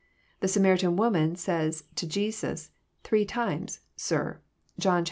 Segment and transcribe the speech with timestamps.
[0.39, 2.71] The Samaritan woman says to Jesus
[3.03, 4.39] three times, Sir."
[4.79, 4.99] (John iv.